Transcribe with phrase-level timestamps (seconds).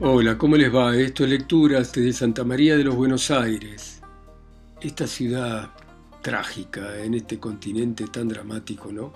[0.00, 0.94] Hola, ¿cómo les va?
[0.94, 4.00] Esto es Lecturas desde Santa María de los Buenos Aires.
[4.80, 5.70] Esta ciudad
[6.22, 9.12] trágica en este continente tan dramático, ¿no?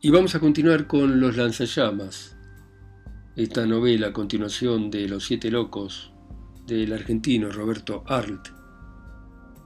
[0.00, 2.38] Y vamos a continuar con Los Lanzallamas,
[3.36, 6.10] esta novela a continuación de Los Siete Locos
[6.66, 8.48] del argentino Roberto Arlt.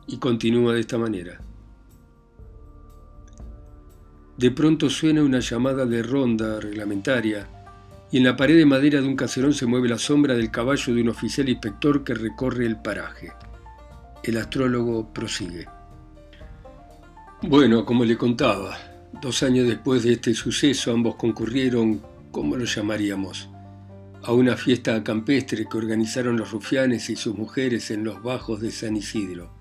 [0.08, 1.40] Y continúa de esta manera.
[4.36, 7.48] De pronto suena una llamada de ronda reglamentaria
[8.12, 10.94] y en la pared de madera de un caserón se mueve la sombra del caballo
[10.94, 13.32] de un oficial inspector que recorre el paraje.
[14.22, 15.66] El astrólogo prosigue.
[17.40, 18.76] Bueno, como le contaba,
[19.22, 23.48] dos años después de este suceso ambos concurrieron, ¿cómo lo llamaríamos?
[24.22, 28.70] A una fiesta campestre que organizaron los rufianes y sus mujeres en los bajos de
[28.70, 29.54] San Isidro.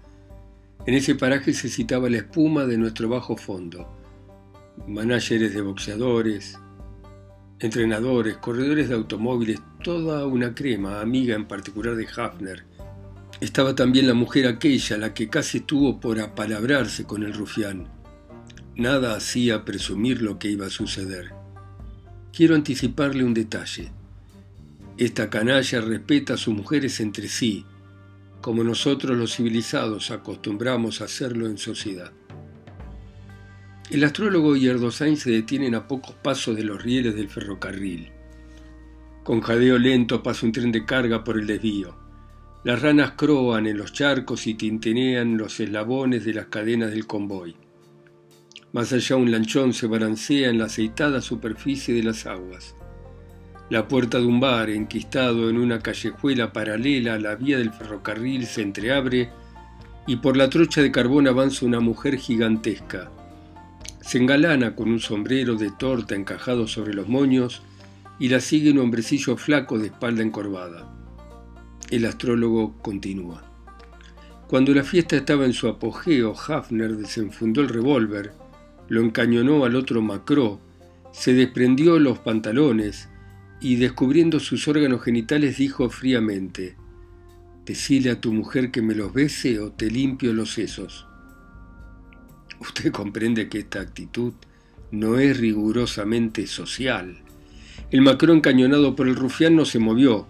[0.85, 3.87] En ese paraje se citaba la espuma de nuestro bajo fondo.
[4.87, 6.59] Manágeres de boxeadores,
[7.61, 12.63] entrenadores, corredores de automóviles, toda una crema, amiga en particular de Hafner.
[13.39, 17.87] Estaba también la mujer aquella, la que casi estuvo por apalabrarse con el rufián.
[18.75, 21.33] Nada hacía presumir lo que iba a suceder.
[22.33, 23.91] Quiero anticiparle un detalle.
[24.97, 27.65] Esta canalla respeta a sus mujeres entre sí,
[28.41, 32.11] como nosotros los civilizados acostumbramos a hacerlo en sociedad.
[33.91, 38.09] El astrólogo y Erdosain se detienen a pocos pasos de los rieles del ferrocarril.
[39.21, 41.93] Con jadeo lento pasa un tren de carga por el desvío.
[42.63, 47.53] Las ranas croan en los charcos y tintinean los eslabones de las cadenas del convoy.
[48.71, 52.77] Más allá un lanchón se balancea en la aceitada superficie de las aguas.
[53.69, 58.45] La puerta de un bar, enquistado en una callejuela paralela a la vía del ferrocarril,
[58.45, 59.31] se entreabre
[60.07, 63.11] y por la trocha de carbón avanza una mujer gigantesca,
[64.01, 67.61] se engalana con un sombrero de torta encajado sobre los moños
[68.19, 70.91] y la sigue un hombrecillo flaco de espalda encorvada.
[71.89, 73.43] El astrólogo continúa.
[74.47, 78.33] Cuando la fiesta estaba en su apogeo, Hafner desenfundó el revólver,
[78.89, 80.59] lo encañonó al otro Macro,
[81.11, 83.07] se desprendió los pantalones
[83.61, 86.75] y descubriendo sus órganos genitales dijo fríamente,
[87.65, 91.07] Decile a tu mujer que me los bese o te limpio los sesos.
[92.61, 94.33] Usted comprende que esta actitud
[94.91, 97.17] no es rigurosamente social.
[97.89, 100.27] El Macron encañonado por el rufián no se movió.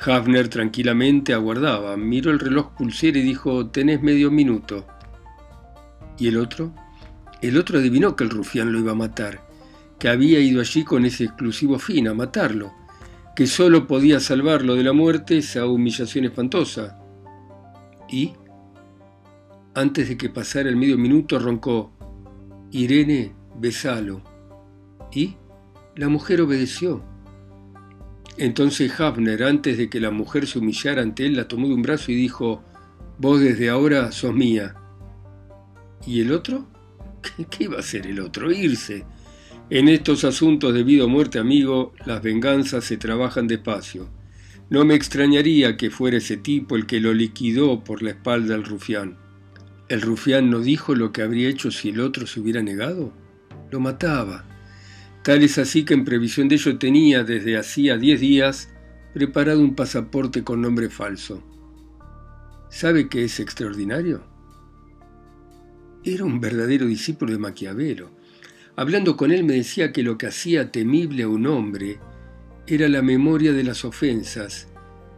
[0.00, 4.86] Hafner tranquilamente aguardaba, miró el reloj pulsera y dijo, tenés medio minuto.
[6.18, 6.72] ¿Y el otro?
[7.40, 9.44] El otro adivinó que el rufián lo iba a matar,
[9.98, 12.72] que había ido allí con ese exclusivo fin, a matarlo,
[13.34, 16.96] que solo podía salvarlo de la muerte esa humillación espantosa.
[18.08, 18.34] ¿Y?
[19.74, 21.92] Antes de que pasara el medio minuto roncó,
[22.70, 24.22] Irene, besalo.
[25.12, 25.36] Y
[25.96, 27.02] la mujer obedeció.
[28.36, 31.82] Entonces Hafner, antes de que la mujer se humillara ante él, la tomó de un
[31.82, 32.62] brazo y dijo,
[33.18, 34.74] Vos desde ahora sos mía.
[36.06, 36.66] ¿Y el otro?
[37.50, 38.50] ¿Qué, iba a hacer el otro?
[38.50, 39.04] Irse.
[39.70, 44.08] En estos asuntos de vida o muerte, amigo, las venganzas se trabajan despacio.
[44.68, 48.64] No me extrañaría que fuera ese tipo el que lo liquidó por la espalda al
[48.64, 49.21] rufián.
[49.92, 53.12] ¿El rufián no dijo lo que habría hecho si el otro se hubiera negado?
[53.70, 54.42] Lo mataba.
[55.22, 58.70] Tal es así que en previsión de ello tenía desde hacía diez días
[59.12, 61.42] preparado un pasaporte con nombre falso.
[62.70, 64.24] ¿Sabe qué es extraordinario?
[66.04, 68.12] Era un verdadero discípulo de Maquiavelo.
[68.76, 72.00] Hablando con él me decía que lo que hacía temible a un hombre
[72.66, 74.68] era la memoria de las ofensas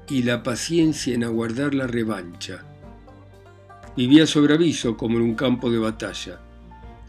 [0.08, 2.73] y la paciencia en aguardar la revancha.
[3.96, 6.40] Vivía sobre aviso como en un campo de batalla.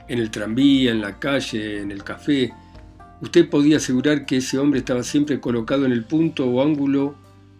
[0.07, 2.53] En el tranvía, en la calle, en el café,
[3.21, 7.15] usted podía asegurar que ese hombre estaba siempre colocado en el punto o ángulo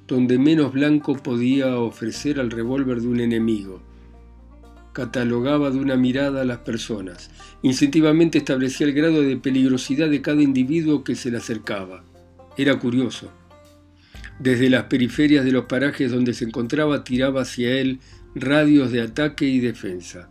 [0.07, 3.81] donde menos blanco podía ofrecer al revólver de un enemigo.
[4.93, 7.31] Catalogaba de una mirada a las personas.
[7.63, 12.03] Instintivamente establecía el grado de peligrosidad de cada individuo que se le acercaba.
[12.57, 13.31] Era curioso.
[14.39, 17.99] Desde las periferias de los parajes donde se encontraba tiraba hacia él
[18.35, 20.29] radios de ataque y defensa.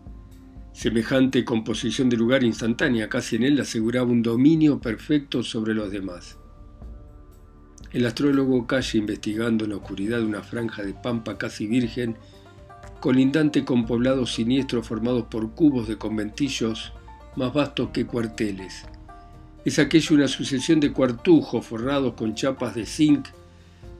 [0.75, 6.37] Semejante composición de lugar instantánea casi en él aseguraba un dominio perfecto sobre los demás.
[7.93, 12.19] El astrólogo calle investigando en la oscuridad una franja de pampa casi virgen,
[13.01, 16.93] colindante con poblados siniestros formados por cubos de conventillos
[17.37, 18.85] más vastos que cuarteles.
[19.65, 23.29] Es aquella una sucesión de cuartujos forrados con chapas de zinc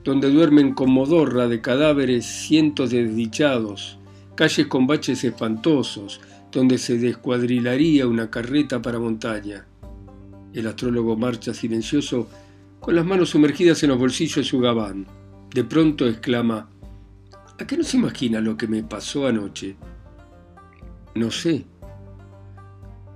[0.05, 3.99] donde duermen con modorra de cadáveres cientos de desdichados,
[4.35, 6.21] calles con baches espantosos,
[6.53, 9.67] donde se descuadrilaría una carreta para montaña.
[10.53, 12.29] El astrólogo marcha silencioso
[12.79, 15.07] con las manos sumergidas en los bolsillos de su gabán.
[15.53, 16.69] De pronto exclama,
[17.59, 19.77] ¿A qué no se imagina lo que me pasó anoche?
[21.15, 21.65] No sé.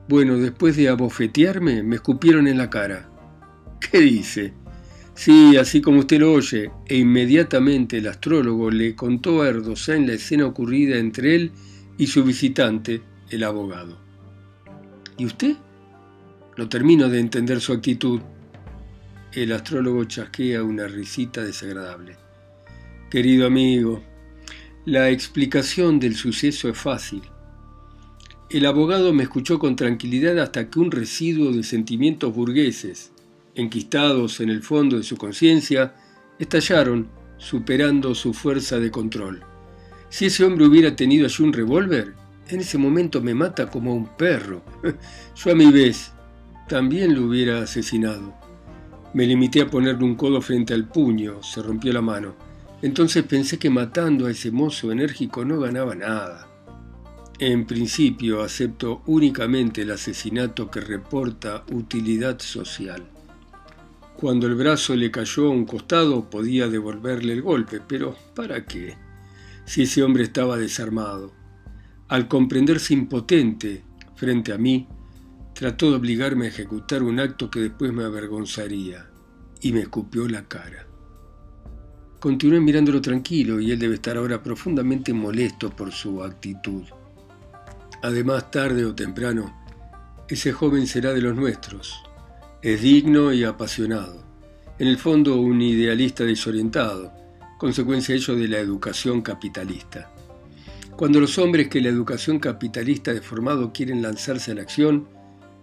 [0.08, 3.10] Bueno, después de abofetearme, me escupieron en la cara.
[3.80, 4.54] ¿Qué dice?
[5.18, 10.12] Sí, así como usted lo oye, e inmediatamente el astrólogo le contó a en la
[10.12, 11.50] escena ocurrida entre él
[11.98, 13.98] y su visitante, el abogado.
[15.16, 15.56] ¿Y usted?
[16.56, 18.20] No termino de entender su actitud.
[19.32, 22.14] El astrólogo chasquea una risita desagradable.
[23.10, 24.00] Querido amigo,
[24.84, 27.22] la explicación del suceso es fácil.
[28.50, 33.10] El abogado me escuchó con tranquilidad hasta que un residuo de sentimientos burgueses,
[33.58, 35.94] enquistados en el fondo de su conciencia,
[36.38, 37.08] estallaron,
[37.38, 39.42] superando su fuerza de control.
[40.08, 42.14] Si ese hombre hubiera tenido allí un revólver,
[42.48, 44.62] en ese momento me mata como un perro.
[45.36, 46.12] Yo a mi vez
[46.68, 48.34] también lo hubiera asesinado.
[49.12, 52.36] Me limité a ponerle un codo frente al puño, se rompió la mano.
[52.80, 56.46] Entonces pensé que matando a ese mozo enérgico no ganaba nada.
[57.40, 63.17] En principio acepto únicamente el asesinato que reporta utilidad social.
[64.18, 68.96] Cuando el brazo le cayó a un costado podía devolverle el golpe, pero ¿para qué?
[69.64, 71.32] Si ese hombre estaba desarmado.
[72.08, 73.84] Al comprenderse impotente
[74.16, 74.88] frente a mí,
[75.54, 79.08] trató de obligarme a ejecutar un acto que después me avergonzaría,
[79.60, 80.84] y me escupió la cara.
[82.18, 86.82] Continué mirándolo tranquilo y él debe estar ahora profundamente molesto por su actitud.
[88.02, 89.56] Además, tarde o temprano,
[90.28, 92.02] ese joven será de los nuestros.
[92.60, 94.24] Es digno y apasionado.
[94.80, 97.12] En el fondo, un idealista desorientado,
[97.56, 100.12] consecuencia ello de la educación capitalista.
[100.96, 105.06] Cuando los hombres que la educación capitalista deformado quieren lanzarse a la acción,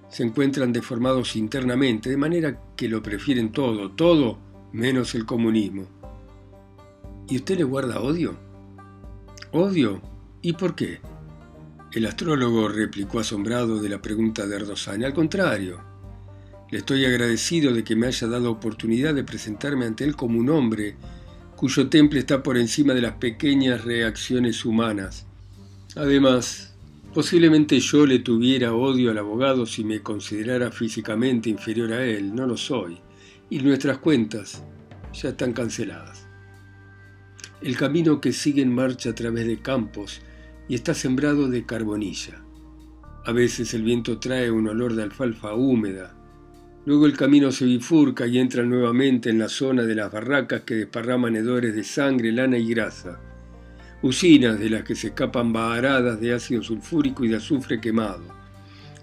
[0.08, 4.40] se encuentran deformados internamente, de manera que lo prefieren todo, todo
[4.72, 5.88] menos el comunismo.
[7.28, 8.38] ¿Y usted le guarda odio?
[9.52, 10.02] ¿Odio?
[10.42, 11.02] ¿Y por qué?
[11.92, 15.04] El astrólogo replicó asombrado de la pregunta de Erdosán.
[15.04, 15.85] Al contrario,
[16.72, 20.50] le estoy agradecido de que me haya dado oportunidad de presentarme ante él como un
[20.50, 20.96] hombre
[21.56, 25.26] cuyo temple está por encima de las pequeñas reacciones humanas.
[25.96, 26.76] Además,
[27.14, 32.46] posiblemente yo le tuviera odio al abogado si me considerara físicamente inferior a él, no
[32.46, 32.98] lo soy,
[33.50, 34.64] y nuestras cuentas
[35.14, 36.28] ya están canceladas.
[37.62, 40.22] El camino que sigue en marcha a través de campos
[40.68, 42.44] y está sembrado de carbonilla.
[43.26, 46.15] A veces el viento trae un olor de alfalfa húmeda.
[46.86, 50.76] Luego el camino se bifurca y entra nuevamente en la zona de las barracas que
[50.76, 53.20] desparraman hedores de sangre, lana y grasa.
[54.04, 58.24] Usinas de las que se escapan baharadas de ácido sulfúrico y de azufre quemado.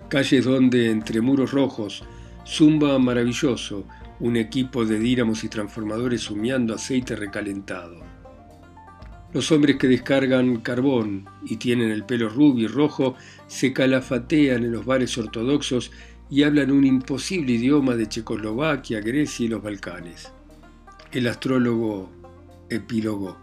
[0.09, 2.05] Calles donde, entre muros rojos,
[2.47, 3.85] zumba maravilloso
[4.21, 8.13] un equipo de dínamos y transformadores humeando aceite recalentado.
[9.33, 13.17] Los hombres que descargan carbón y tienen el pelo rubio y rojo
[13.49, 15.91] se calafatean en los bares ortodoxos
[16.33, 20.33] y hablan un imposible idioma de Checoslovaquia, Grecia y los Balcanes.
[21.11, 22.11] El astrólogo
[22.71, 23.37] epílogo.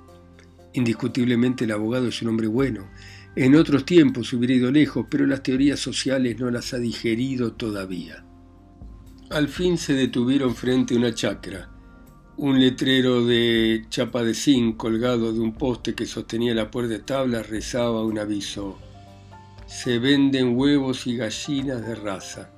[0.73, 2.89] Indiscutiblemente el abogado es un hombre bueno.
[3.35, 8.25] En otros tiempos hubiera ido lejos, pero las teorías sociales no las ha digerido todavía.
[9.29, 11.69] Al fin se detuvieron frente a una chacra
[12.37, 16.99] un letrero de chapa de zinc colgado de un poste que sostenía la puerta de
[16.99, 18.79] tabla rezaba un aviso.
[19.67, 22.49] Se venden huevos y gallinas de raza.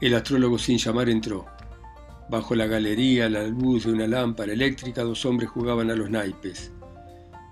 [0.00, 1.46] El astrólogo sin llamar entró.
[2.28, 6.72] Bajo la galería, la luz de una lámpara eléctrica, dos hombres jugaban a los naipes.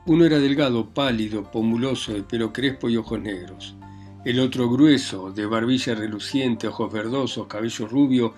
[0.07, 3.77] Uno era delgado, pálido, pomuloso, de pelo crespo y ojos negros.
[4.25, 8.35] El otro grueso, de barbilla reluciente, ojos verdosos, cabello rubio,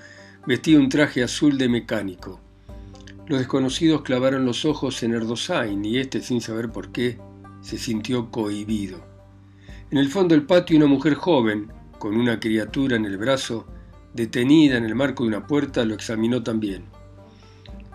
[0.46, 2.40] Vestía un traje azul de mecánico.
[3.26, 7.18] Los desconocidos clavaron los ojos en Erdosain y éste, sin saber por qué,
[7.60, 9.04] se sintió cohibido.
[9.90, 13.66] En el fondo del patio una mujer joven, con una criatura en el brazo,
[14.14, 16.84] detenida en el marco de una puerta, lo examinó también.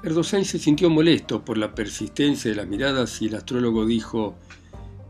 [0.04, 4.36] Erdosain se sintió molesto por la persistencia de las miradas y el astrólogo dijo,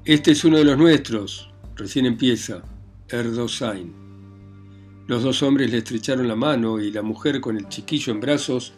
[0.05, 2.63] Este es uno de los nuestros, recién empieza,
[3.09, 3.93] Erdosain.
[5.07, 8.73] Los dos hombres le estrecharon la mano y la mujer con el chiquillo en brazos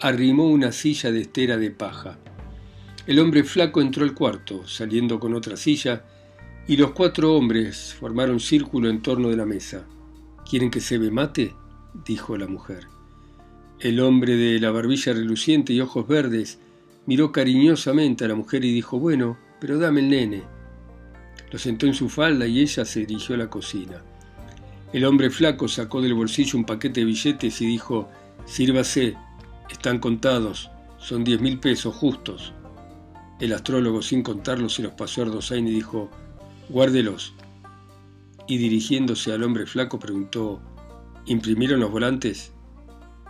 [0.00, 2.18] arrimó una silla de estera de paja.
[3.06, 6.04] El hombre flaco entró al cuarto, saliendo con otra silla,
[6.66, 9.86] y los cuatro hombres formaron círculo en torno de la mesa.
[10.48, 11.54] ¿Quieren que se me mate?
[12.04, 12.88] Dijo la mujer.
[13.80, 16.58] El hombre de la barbilla reluciente y ojos verdes
[17.06, 20.42] miró cariñosamente a la mujer y dijo, bueno, pero dame el nene.
[21.50, 24.02] Lo sentó en su falda y ella se dirigió a la cocina.
[24.92, 28.08] El hombre flaco sacó del bolsillo un paquete de billetes y dijo,
[28.44, 29.16] sírvase,
[29.70, 32.52] Están contados, son diez mil pesos justos.
[33.40, 36.10] El astrólogo, sin contarlos, se los pasó a Ardosain y dijo,
[36.68, 37.34] guárdelos.
[38.46, 40.60] Y dirigiéndose al hombre flaco preguntó,
[41.30, 42.52] ¿imprimieron los volantes?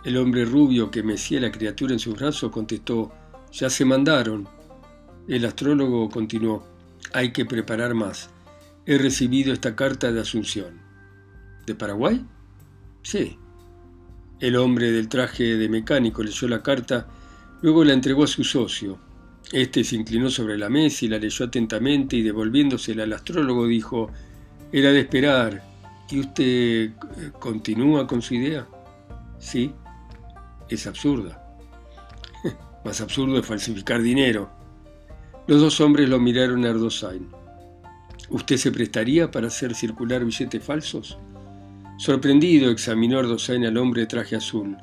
[0.03, 3.11] El hombre rubio que mecía la criatura en sus brazos contestó,
[3.51, 4.47] ya se mandaron.
[5.27, 6.65] El astrólogo continuó,
[7.13, 8.31] hay que preparar más.
[8.87, 10.81] He recibido esta carta de Asunción.
[11.67, 12.25] ¿De Paraguay?
[13.03, 13.37] Sí.
[14.39, 17.07] El hombre del traje de mecánico leyó la carta,
[17.61, 18.97] luego la entregó a su socio.
[19.51, 24.09] Este se inclinó sobre la mesa y la leyó atentamente y devolviéndosela al astrólogo dijo,
[24.71, 25.70] era de esperar.
[26.09, 26.91] ¿Y usted eh,
[27.39, 28.67] continúa con su idea?
[29.39, 29.73] Sí,
[30.69, 31.41] es absurda.
[32.85, 34.49] Más absurdo es falsificar dinero.
[35.47, 37.27] Los dos hombres lo miraron a Erdosain.
[38.29, 41.17] ¿Usted se prestaría para hacer circular billetes falsos?
[41.97, 44.77] Sorprendido examinó Erdosain al hombre de traje azul.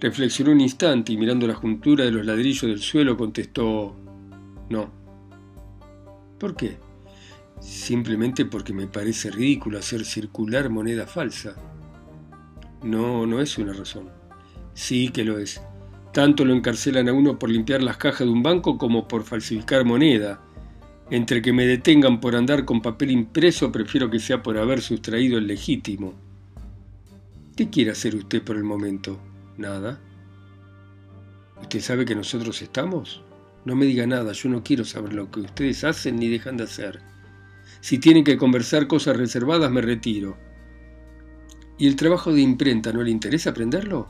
[0.00, 3.96] Reflexionó un instante y mirando la juntura de los ladrillos del suelo contestó,
[4.70, 4.90] no.
[6.38, 6.78] ¿Por qué?
[7.60, 11.56] Simplemente porque me parece ridículo hacer circular moneda falsa.
[12.82, 14.10] No, no es una razón.
[14.74, 15.60] Sí que lo es.
[16.12, 19.84] Tanto lo encarcelan a uno por limpiar las cajas de un banco como por falsificar
[19.84, 20.40] moneda.
[21.10, 25.38] Entre que me detengan por andar con papel impreso, prefiero que sea por haber sustraído
[25.38, 26.14] el legítimo.
[27.56, 29.18] ¿Qué quiere hacer usted por el momento?
[29.56, 30.00] Nada.
[31.60, 33.22] ¿Usted sabe que nosotros estamos?
[33.64, 36.64] No me diga nada, yo no quiero saber lo que ustedes hacen ni dejan de
[36.64, 37.00] hacer.
[37.80, 40.36] Si tienen que conversar cosas reservadas, me retiro.
[41.78, 44.08] ¿Y el trabajo de imprenta no le interesa aprenderlo?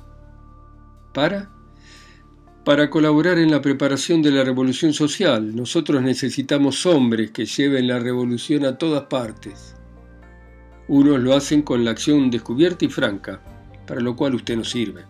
[1.13, 1.51] ¿Para?
[2.65, 7.99] Para colaborar en la preparación de la revolución social, nosotros necesitamos hombres que lleven la
[7.99, 9.75] revolución a todas partes.
[10.89, 13.43] Unos lo hacen con la acción descubierta y franca,
[13.87, 15.05] para lo cual usted no sirve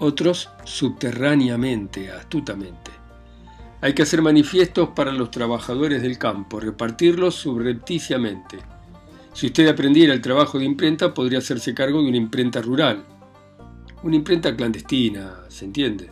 [0.00, 2.90] otros subterráneamente, astutamente.
[3.82, 8.58] Hay que hacer manifiestos para los trabajadores del campo, repartirlos subrepticiamente.
[9.32, 13.04] Si usted aprendiera el trabajo de imprenta, podría hacerse cargo de una imprenta rural.
[14.02, 16.10] Una imprenta clandestina, ¿se entiende?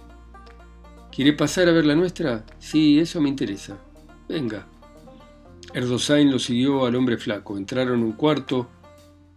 [1.13, 2.47] ¿Quiere pasar a ver la nuestra?
[2.59, 3.77] Sí, eso me interesa.
[4.29, 4.67] Venga.
[5.75, 7.59] Erdosain lo siguió al hombre flaco.
[7.59, 8.69] Entraron en un cuarto.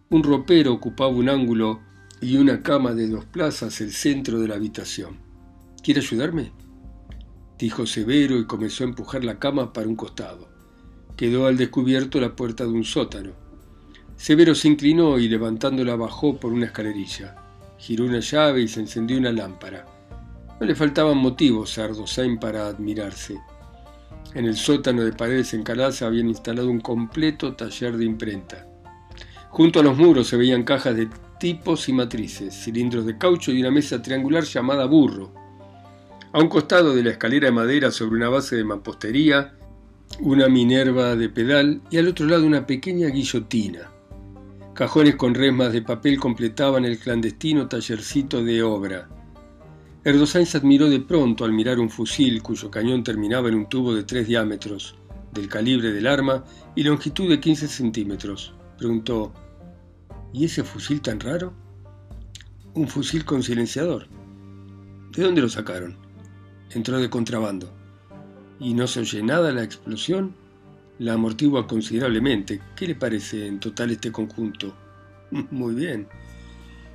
[0.08, 1.80] Un ropero ocupaba un ángulo
[2.20, 5.18] y una cama de dos plazas el centro de la habitación.
[5.82, 6.52] ¿Quiere ayudarme?
[7.62, 10.48] Dijo Severo y comenzó a empujar la cama para un costado.
[11.16, 13.30] Quedó al descubierto la puerta de un sótano.
[14.16, 17.36] Severo se inclinó y levantándola bajó por una escalerilla.
[17.78, 19.86] Giró una llave y se encendió una lámpara.
[20.58, 23.38] No le faltaban motivos a Ardosain para admirarse.
[24.34, 28.66] En el sótano de paredes encaladas habían instalado un completo taller de imprenta.
[29.50, 33.60] Junto a los muros se veían cajas de tipos y matrices, cilindros de caucho y
[33.60, 35.41] una mesa triangular llamada burro.
[36.34, 39.52] A un costado de la escalera de madera sobre una base de mampostería,
[40.20, 43.90] una minerva de pedal y al otro lado una pequeña guillotina.
[44.72, 49.10] Cajones con resmas de papel completaban el clandestino tallercito de obra.
[50.04, 53.94] Erdosain se admiró de pronto al mirar un fusil cuyo cañón terminaba en un tubo
[53.94, 54.94] de tres diámetros,
[55.34, 58.54] del calibre del arma y longitud de 15 centímetros.
[58.78, 59.34] Preguntó,
[60.32, 61.52] ¿Y ese fusil tan raro?
[62.72, 64.08] Un fusil con silenciador.
[65.14, 66.10] ¿De dónde lo sacaron?
[66.74, 67.72] Entró de contrabando.
[68.58, 70.34] ¿Y no se oye nada la explosión?
[70.98, 72.60] La amortigua considerablemente.
[72.76, 74.74] ¿Qué le parece en total este conjunto?
[75.50, 76.08] Muy bien.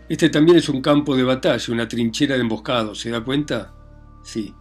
[0.10, 3.74] Este también es un campo de batalla, una trinchera de emboscados, ¿se da cuenta?
[4.24, 4.54] Sí.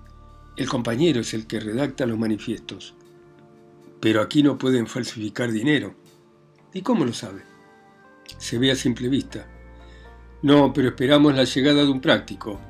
[0.57, 2.95] El compañero es el que redacta los manifiestos.
[4.01, 5.95] Pero aquí no pueden falsificar dinero.
[6.73, 7.57] ¿Y cómo lo sabe?
[8.39, 9.47] se ve a simple vista.
[10.43, 12.61] No, pero esperamos la llegada de un práctico.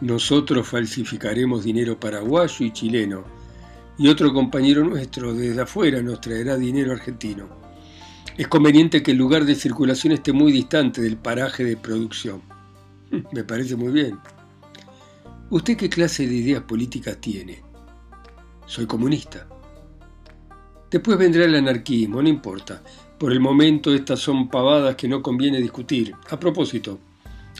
[0.00, 3.24] Nosotros falsificaremos dinero paraguayo y chileno,
[3.98, 7.48] y otro compañero nuestro desde afuera nos traerá dinero argentino.
[8.36, 12.42] Es conveniente que el lugar de circulación esté muy distante del paraje de producción.
[13.32, 14.18] Me parece muy bien.
[15.48, 17.62] ¿Usted qué clase de ideas políticas tiene?
[18.66, 19.48] Soy comunista.
[20.90, 22.82] Después vendrá el anarquismo, no importa.
[23.18, 26.14] Por el momento estas son pavadas que no conviene discutir.
[26.28, 26.98] A propósito,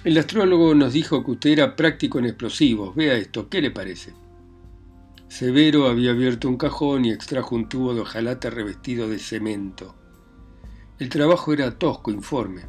[0.06, 2.94] el astrólogo nos dijo que usted era práctico en explosivos.
[2.94, 4.12] Vea esto, ¿qué le parece?
[5.26, 9.96] Severo había abierto un cajón y extrajo un tubo de hojalata revestido de cemento.
[11.00, 12.62] El trabajo era tosco, informe.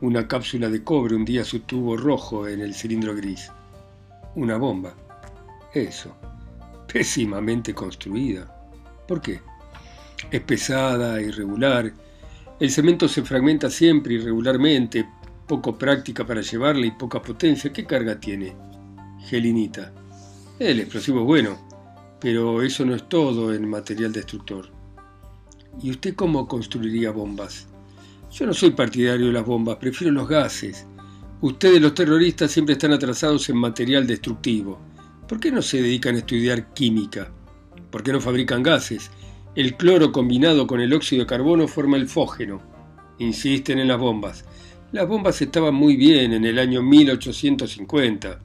[0.00, 3.52] Una cápsula de cobre hundía su tubo rojo en el cilindro gris.
[4.34, 4.94] Una bomba.
[5.74, 6.16] Eso.
[6.90, 8.72] Pésimamente construida.
[9.06, 9.42] ¿Por qué?
[10.30, 11.92] Es pesada, irregular
[12.60, 15.04] el cemento se fragmenta siempre irregularmente,
[15.46, 17.72] poco práctica para llevarla y poca potencia.
[17.72, 18.54] ¿Qué carga tiene?
[19.26, 19.92] Gelinita.
[20.58, 21.58] El explosivo es bueno,
[22.20, 24.70] pero eso no es todo en material destructor.
[25.82, 27.66] ¿Y usted cómo construiría bombas?
[28.30, 30.86] Yo no soy partidario de las bombas, prefiero los gases.
[31.40, 34.80] Ustedes los terroristas siempre están atrasados en material destructivo.
[35.28, 37.30] ¿Por qué no se dedican a estudiar química?
[37.90, 39.10] ¿Por qué no fabrican gases?
[39.54, 42.60] El cloro combinado con el óxido de carbono forma el fógeno.
[43.18, 44.44] Insisten en las bombas.
[44.94, 48.38] Las bombas estaban muy bien en el año 1850.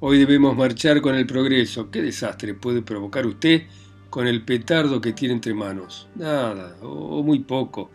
[0.00, 1.88] Hoy debemos marchar con el progreso.
[1.88, 3.62] ¿Qué desastre puede provocar usted
[4.10, 6.08] con el petardo que tiene entre manos?
[6.16, 7.92] Nada, o muy poco.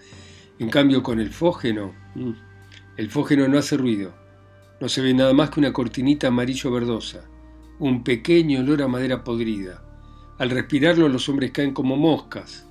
[0.60, 2.32] En cambio, con el fógeno, mm,
[2.96, 4.14] el fógeno no hace ruido.
[4.80, 7.26] No se ve nada más que una cortinita amarillo verdosa,
[7.80, 9.84] un pequeño olor a madera podrida.
[10.40, 12.66] Al respirarlo los hombres caen como moscas,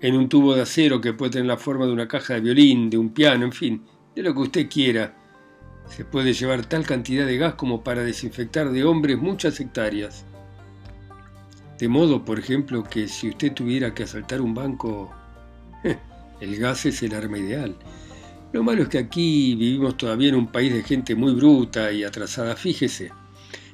[0.00, 2.88] en un tubo de acero que puede tener la forma de una caja de violín,
[2.88, 3.82] de un piano, en fin,
[4.16, 5.14] de lo que usted quiera.
[5.88, 10.24] Se puede llevar tal cantidad de gas como para desinfectar de hombres muchas hectáreas.
[11.78, 15.14] De modo, por ejemplo, que si usted tuviera que asaltar un banco,
[16.40, 17.76] el gas es el arma ideal.
[18.52, 22.02] Lo malo es que aquí vivimos todavía en un país de gente muy bruta y
[22.02, 23.12] atrasada, fíjese.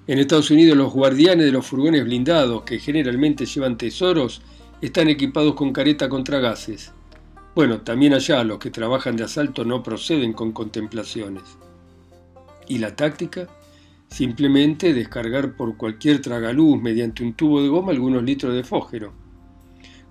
[0.09, 4.43] En Estados Unidos los guardianes de los furgones blindados, que generalmente llevan tesoros,
[4.81, 6.93] están equipados con careta contra gases.
[7.55, 11.43] Bueno, también allá los que trabajan de asalto no proceden con contemplaciones.
[12.67, 13.47] ¿Y la táctica?
[14.09, 19.13] Simplemente descargar por cualquier tragaluz mediante un tubo de goma algunos litros de fósforo.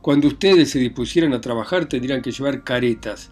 [0.02, 3.32] Cuando ustedes se dispusieran a trabajar tendrían que llevar caretas.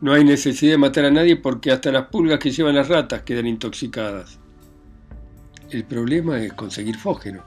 [0.00, 3.22] No hay necesidad de matar a nadie porque hasta las pulgas que llevan las ratas
[3.22, 4.38] quedan intoxicadas.
[5.70, 7.42] El problema es conseguir fógeno.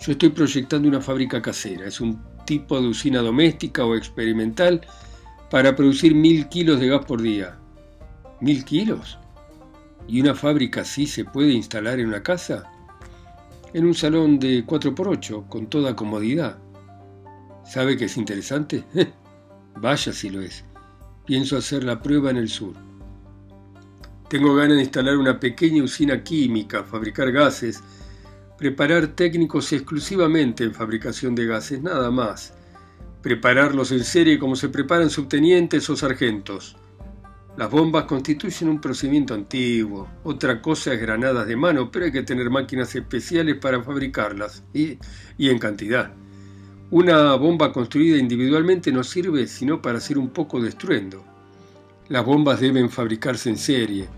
[0.00, 1.86] Yo estoy proyectando una fábrica casera.
[1.86, 4.80] Es un tipo de usina doméstica o experimental
[5.52, 7.58] para producir mil kilos de gas por día.
[8.40, 9.18] ¿Mil kilos?
[10.08, 12.72] ¿Y una fábrica así se puede instalar en una casa?
[13.74, 16.56] En un salón de 4x8, con toda comodidad.
[17.66, 18.84] ¿Sabe que es interesante?
[19.76, 20.64] Vaya si lo es.
[21.26, 22.72] Pienso hacer la prueba en el sur.
[24.30, 27.82] Tengo ganas de instalar una pequeña usina química, fabricar gases,
[28.56, 32.54] preparar técnicos exclusivamente en fabricación de gases, nada más.
[33.22, 36.76] Prepararlos en serie como se preparan subtenientes o sargentos.
[37.56, 40.08] Las bombas constituyen un procedimiento antiguo.
[40.24, 44.98] Otra cosa es granadas de mano, pero hay que tener máquinas especiales para fabricarlas, y,
[45.38, 46.12] en cantidad.
[46.90, 51.24] Una bomba construida individualmente no sirve sino para hacer un poco de estruendo.
[52.08, 54.08] Las bombas deben fabricarse en serie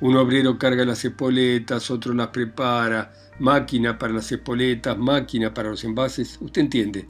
[0.00, 5.82] un obrero carga las espoletas, otro las prepara, máquina para las espoletas, máquina para los
[5.84, 6.36] envases.
[6.42, 7.08] Usted entiende,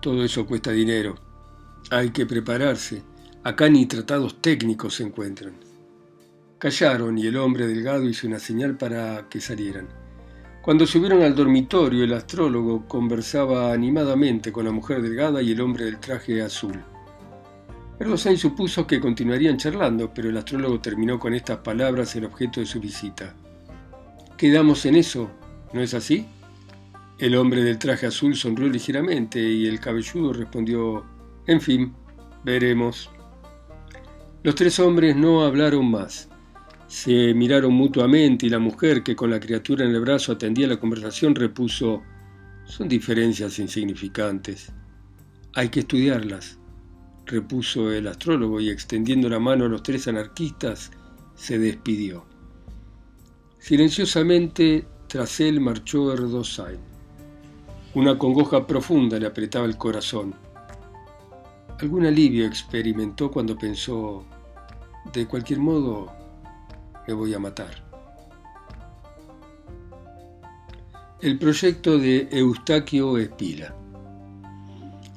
[0.00, 1.16] todo eso cuesta dinero.
[1.90, 3.02] Hay que prepararse.
[3.42, 5.54] Acá ni tratados técnicos se encuentran.
[6.58, 9.88] Callaron y el hombre delgado hizo una señal para que salieran.
[10.62, 15.86] Cuando subieron al dormitorio, el astrólogo conversaba animadamente con la mujer delgada y el hombre
[15.86, 16.78] del traje azul.
[17.98, 22.66] Erdosain supuso que continuarían charlando, pero el astrólogo terminó con estas palabras el objeto de
[22.66, 23.34] su visita.
[24.36, 25.30] Quedamos en eso,
[25.72, 26.26] ¿no es así?
[27.20, 31.04] El hombre del traje azul sonrió ligeramente y el cabelludo respondió,
[31.46, 31.94] en fin,
[32.44, 33.10] veremos.
[34.42, 36.30] Los tres hombres no hablaron más.
[36.86, 40.80] Se miraron mutuamente y la mujer, que con la criatura en el brazo atendía la
[40.80, 42.02] conversación, repuso,
[42.64, 44.72] son diferencias insignificantes.
[45.52, 46.58] Hay que estudiarlas
[47.26, 50.90] repuso el astrólogo y extendiendo la mano a los tres anarquistas,
[51.34, 52.26] se despidió.
[53.58, 56.89] Silenciosamente tras él marchó Erdosain.
[57.92, 60.32] Una congoja profunda le apretaba el corazón.
[61.80, 64.24] Algún alivio experimentó cuando pensó,
[65.12, 66.12] de cualquier modo,
[67.08, 67.82] me voy a matar.
[71.20, 73.74] El proyecto de Eustaquio Espila.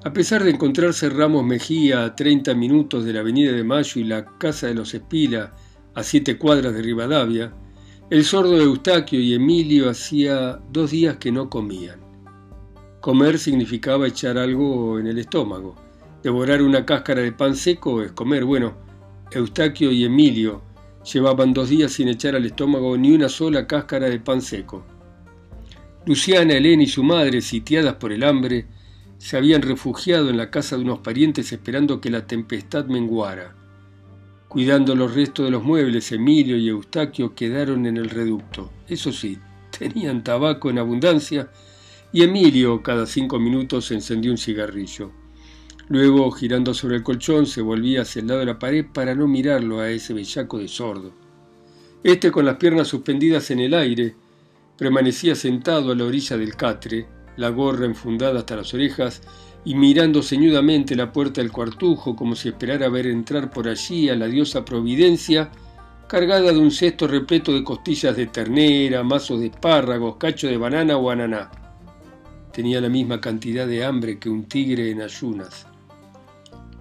[0.03, 4.05] A pesar de encontrarse Ramos Mejía a 30 minutos de la Avenida de Mayo y
[4.05, 5.53] la Casa de los Espila
[5.93, 7.53] a siete cuadras de Rivadavia,
[8.09, 12.02] el sordo Eustaquio y Emilio hacía dos días que no comían.
[13.03, 15.75] Comer significaba echar algo en el estómago.
[16.23, 18.45] Devorar una cáscara de pan seco es comer.
[18.45, 18.75] Bueno,
[19.29, 20.61] Eustaquio y Emilio
[21.11, 24.85] llevaban dos días sin echar al estómago ni una sola cáscara de pan seco.
[26.05, 28.67] Luciana, Elena y su madre, sitiadas por el hambre,
[29.17, 33.53] se habían refugiado en la casa de unos parientes esperando que la tempestad menguara.
[34.47, 38.71] Cuidando los restos de los muebles, Emilio y Eustaquio quedaron en el reducto.
[38.87, 39.39] Eso sí,
[39.77, 41.49] tenían tabaco en abundancia
[42.13, 45.11] y Emilio cada cinco minutos encendió un cigarrillo.
[45.89, 49.27] Luego, girando sobre el colchón, se volvía hacia el lado de la pared para no
[49.27, 51.11] mirarlo a ese bellaco de sordo.
[52.03, 54.15] Este, con las piernas suspendidas en el aire,
[54.77, 59.23] permanecía sentado a la orilla del catre, la gorra enfundada hasta las orejas,
[59.65, 64.15] y mirando ceñudamente la puerta del cuartujo como si esperara ver entrar por allí a
[64.15, 65.49] la diosa Providencia,
[66.07, 70.97] cargada de un cesto repleto de costillas de ternera, mazos de espárragos, cacho de banana
[70.97, 71.62] o ananá.
[72.53, 75.65] Tenía la misma cantidad de hambre que un tigre en ayunas.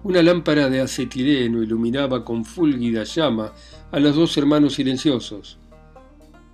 [0.03, 3.53] Una lámpara de acetileno iluminaba con fúlgida llama
[3.91, 5.57] a los dos hermanos silenciosos,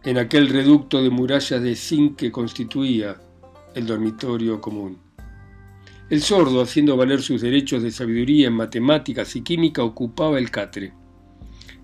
[0.05, 3.17] en aquel reducto de murallas de zinc que constituía
[3.75, 4.97] el dormitorio común.
[6.10, 10.93] El sordo, haciendo valer sus derechos de sabiduría en matemáticas y química, ocupaba el catre.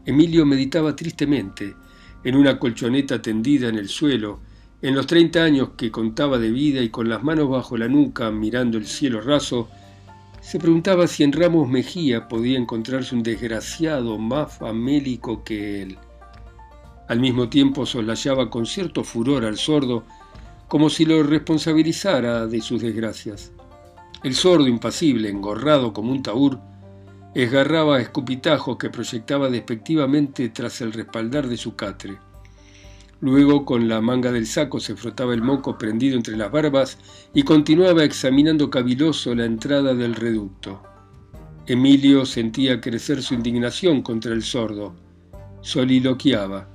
[0.05, 1.75] Emilio meditaba tristemente,
[2.23, 4.39] en una colchoneta tendida en el suelo,
[4.87, 8.29] en los treinta años que contaba de vida y con las manos bajo la nuca
[8.29, 9.67] mirando el cielo raso,
[10.41, 15.97] se preguntaba si en Ramos Mejía podía encontrarse un desgraciado más famélico que él.
[17.07, 20.03] Al mismo tiempo soslayaba con cierto furor al sordo,
[20.67, 23.51] como si lo responsabilizara de sus desgracias.
[24.23, 26.59] El sordo, impasible, engorrado como un taur,
[27.33, 32.19] esgarraba escupitajos que proyectaba despectivamente tras el respaldar de su catre.
[33.21, 36.97] Luego, con la manga del saco, se frotaba el moco prendido entre las barbas
[37.33, 40.81] y continuaba examinando caviloso la entrada del reducto.
[41.67, 44.93] Emilio sentía crecer su indignación contra el sordo.
[45.61, 46.69] Soliloquiaba.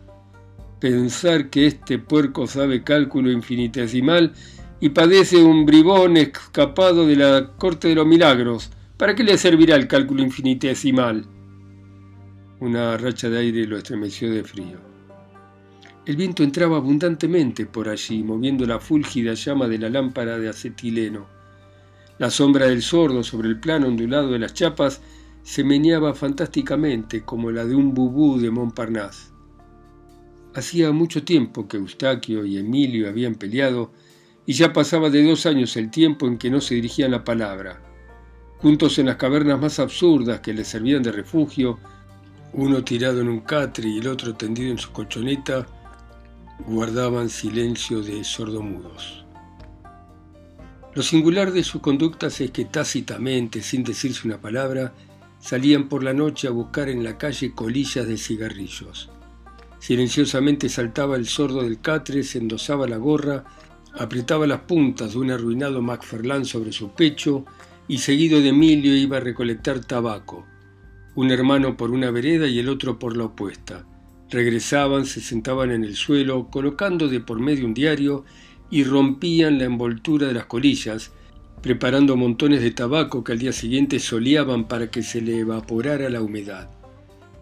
[0.81, 4.33] Pensar que este puerco sabe cálculo infinitesimal
[4.81, 8.71] y padece un bribón escapado de la corte de los milagros.
[8.97, 11.27] ¿Para qué le servirá el cálculo infinitesimal?
[12.59, 14.90] Una racha de aire lo estremeció de frío.
[16.07, 21.27] El viento entraba abundantemente por allí, moviendo la fúlgida llama de la lámpara de acetileno.
[22.19, 25.03] La sombra del sordo sobre el plano ondulado de las chapas
[25.43, 29.31] se meneaba fantásticamente como la de un bubú de Montparnasse.
[30.55, 33.93] Hacía mucho tiempo que Eustaquio y Emilio habían peleado
[34.47, 37.81] y ya pasaba de dos años el tiempo en que no se dirigían la palabra.
[38.59, 41.79] Juntos en las cavernas más absurdas que les servían de refugio,
[42.53, 45.67] uno tirado en un catre y el otro tendido en su colchoneta,
[46.67, 49.25] guardaban silencio de sordomudos.
[50.95, 54.93] Lo singular de sus conductas es que tácitamente, sin decirse una palabra,
[55.39, 59.11] salían por la noche a buscar en la calle colillas de cigarrillos.
[59.79, 63.45] Silenciosamente saltaba el sordo del catre, se endosaba la gorra
[63.99, 67.45] Apretaba las puntas de un arruinado Macferlán sobre su pecho
[67.89, 70.47] y seguido de Emilio iba a recolectar tabaco,
[71.17, 73.85] un hermano por una vereda y el otro por la opuesta.
[74.31, 78.25] Regresaban, se sentaban en el suelo, colocando de por medio un diario
[78.71, 81.11] y rompían la envoltura de las colillas,
[81.61, 86.23] preparando montones de tabaco que al día siguiente soleaban para que se le evaporara la
[86.23, 86.71] humedad.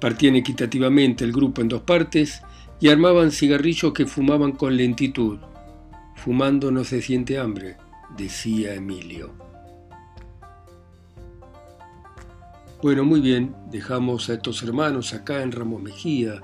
[0.00, 2.40] Partían equitativamente el grupo en dos partes
[2.80, 5.38] y armaban cigarrillos que fumaban con lentitud,
[6.18, 7.76] Fumando no se siente hambre,
[8.16, 9.30] decía Emilio.
[12.82, 16.42] Bueno, muy bien, dejamos a estos hermanos acá en Ramos Mejía,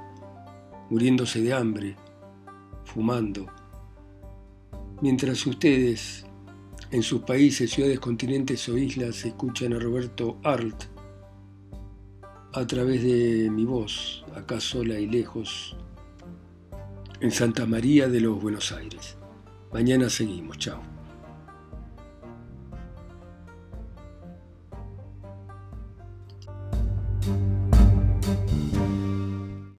[0.90, 1.96] muriéndose de hambre,
[2.84, 3.46] fumando,
[5.00, 6.24] mientras ustedes
[6.90, 10.84] en sus países, ciudades, continentes o islas escuchan a Roberto Arlt
[12.52, 15.76] a través de mi voz, acá sola y lejos,
[17.20, 19.16] en Santa María de los Buenos Aires.
[19.72, 20.58] Mañana seguimos.
[20.58, 20.93] Chao.